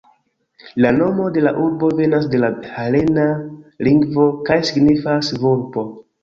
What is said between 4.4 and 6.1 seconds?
kaj signifas "vulpo".